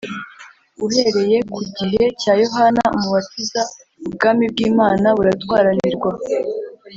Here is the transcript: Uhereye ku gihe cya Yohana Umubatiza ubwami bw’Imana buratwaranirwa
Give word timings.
Uhereye 0.85 1.37
ku 1.53 1.59
gihe 1.89 2.05
cya 2.21 2.33
Yohana 2.43 2.83
Umubatiza 2.95 3.61
ubwami 4.07 4.45
bw’Imana 4.51 5.05
buratwaranirwa 5.17 6.11